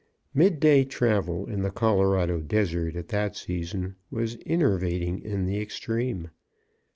[0.33, 6.31] Mid day travel, in the Colorado desert at that season, was enervating in the extreme.